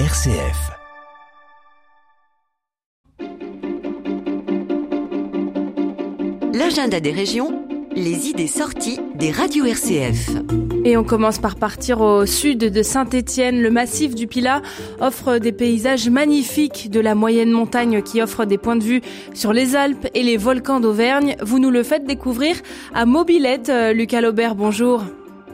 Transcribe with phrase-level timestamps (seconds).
[0.00, 0.72] RCF.
[6.52, 7.64] L'agenda des régions,
[7.94, 10.30] les idées sorties des radios RCF.
[10.84, 13.62] Et on commence par partir au sud de Saint-Étienne.
[13.62, 14.62] Le massif du Pilat
[15.00, 19.00] offre des paysages magnifiques de la moyenne montagne qui offre des points de vue
[19.32, 21.36] sur les Alpes et les volcans d'Auvergne.
[21.40, 22.56] Vous nous le faites découvrir
[22.94, 23.68] à Mobilette.
[23.68, 25.04] Euh, Lucas Laubert, bonjour.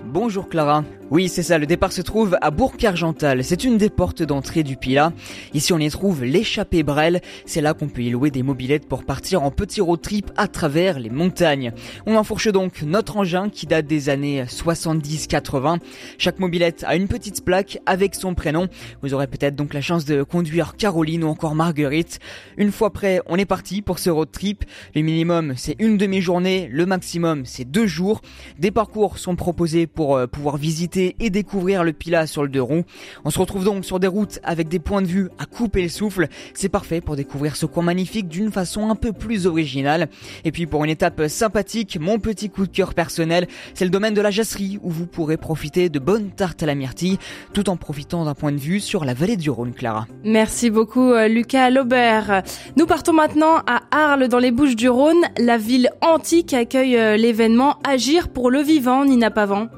[0.07, 0.83] Bonjour Clara.
[1.11, 3.43] Oui, c'est ça, le départ se trouve à Bourg-Argental.
[3.43, 5.13] C'est une des portes d'entrée du Pila.
[5.55, 7.21] Ici, on y trouve l'échappée Brel.
[7.47, 10.47] C'est là qu'on peut y louer des mobilettes pour partir en petit road trip à
[10.47, 11.73] travers les montagnes.
[12.07, 15.81] On enfourche donc notre engin qui date des années 70-80.
[16.17, 18.69] Chaque mobilette a une petite plaque avec son prénom.
[19.03, 22.21] Vous aurez peut-être donc la chance de conduire Caroline ou encore Marguerite.
[22.57, 24.65] Une fois prêt, on est parti pour ce road trip.
[24.95, 26.69] Le minimum, c'est une demi-journée.
[26.71, 28.21] Le maximum, c'est deux jours.
[28.61, 32.63] Des parcours sont proposés pour euh, pouvoir visiter et découvrir le Pila sur le deux
[32.63, 32.85] roues.
[33.25, 35.89] On se retrouve donc sur des routes avec des points de vue à couper le
[35.89, 36.29] souffle.
[36.55, 40.09] C'est parfait pour découvrir ce coin magnifique d'une façon un peu plus originale.
[40.45, 44.15] Et puis pour une étape sympathique, mon petit coup de cœur personnel, c'est le domaine
[44.15, 47.19] de la jasserie où vous pourrez profiter de bonnes tartes à la myrtille
[47.53, 50.07] tout en profitant d'un point de vue sur la vallée du Rhône, Clara.
[50.25, 52.43] Merci beaucoup euh, Lucas Laubert.
[52.77, 55.23] Nous partons maintenant à Arles dans les Bouches du Rhône.
[55.39, 59.69] La ville antique accueille euh, l'événement Agir pour le vivant, Nina Pavant.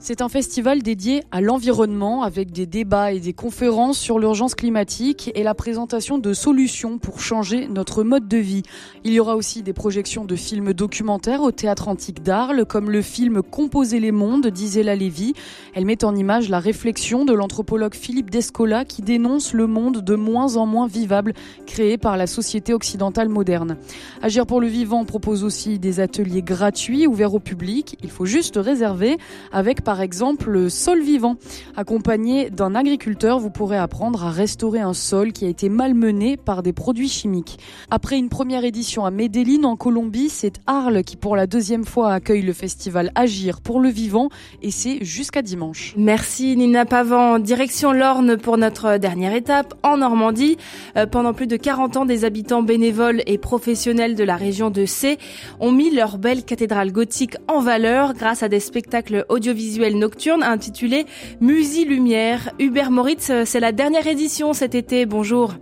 [0.00, 5.32] C'est un festival dédié à l'environnement avec des débats et des conférences sur l'urgence climatique
[5.34, 8.62] et la présentation de solutions pour changer notre mode de vie.
[9.02, 13.02] Il y aura aussi des projections de films documentaires au théâtre antique d'Arles comme le
[13.02, 15.34] film Composer les mondes d'Isela Lévy.
[15.74, 20.14] Elle met en image la réflexion de l'anthropologue Philippe Descola qui dénonce le monde de
[20.14, 21.34] moins en moins vivable
[21.66, 23.76] créé par la société occidentale moderne.
[24.22, 27.98] Agir pour le vivant propose aussi des ateliers gratuits ouverts au public.
[28.04, 29.18] Il faut juste réserver
[29.50, 31.36] avec par exemple le sol vivant.
[31.74, 36.62] Accompagné d'un agriculteur, vous pourrez apprendre à restaurer un sol qui a été malmené par
[36.62, 37.58] des produits chimiques.
[37.90, 42.12] Après une première édition à Medellin en Colombie, c'est Arles qui pour la deuxième fois
[42.12, 44.28] accueille le festival Agir pour le vivant
[44.60, 45.94] et c'est jusqu'à dimanche.
[45.96, 47.38] Merci Nina Pavan.
[47.38, 50.58] Direction l'Orne pour notre dernière étape en Normandie.
[50.98, 54.84] Euh, pendant plus de 40 ans, des habitants bénévoles et professionnels de la région de
[54.84, 55.16] C
[55.60, 61.06] ont mis leur belle cathédrale gothique en valeur grâce à des spectacles audiovisuels nocturne intitulé
[61.40, 62.50] Musi Lumière.
[62.58, 65.06] Hubert Moritz, c'est la dernière édition cet été.
[65.06, 65.54] Bonjour.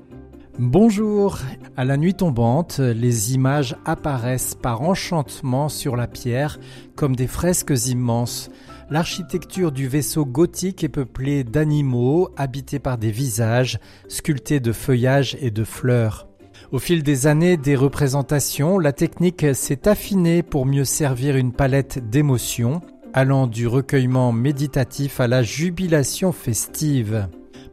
[0.58, 1.38] Bonjour.
[1.76, 6.58] À la nuit tombante, les images apparaissent par enchantement sur la pierre
[6.94, 8.50] comme des fresques immenses.
[8.88, 13.78] L'architecture du vaisseau gothique est peuplée d'animaux habités par des visages,
[14.08, 16.26] sculptés de feuillages et de fleurs.
[16.72, 22.08] Au fil des années des représentations, la technique s'est affinée pour mieux servir une palette
[22.08, 22.80] d'émotions
[23.16, 27.28] allant du recueillement méditatif à la jubilation festive.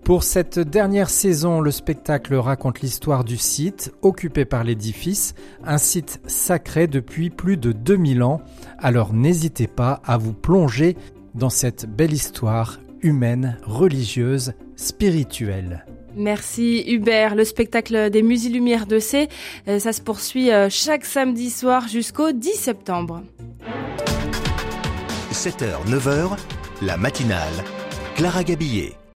[0.05, 6.21] Pour cette dernière saison, le spectacle raconte l'histoire du site occupé par l'édifice, un site
[6.27, 8.41] sacré depuis plus de 2000 ans,
[8.79, 10.95] alors n'hésitez pas à vous plonger
[11.35, 15.85] dans cette belle histoire humaine, religieuse, spirituelle.
[16.15, 17.35] Merci Hubert.
[17.35, 19.27] Le spectacle des Lumières de C,
[19.65, 23.23] ça se poursuit euh, chaque samedi soir jusqu'au 10 septembre.
[25.33, 26.37] 7h, 9h,
[26.83, 27.63] la matinale.
[28.15, 29.02] Clara Gabillet.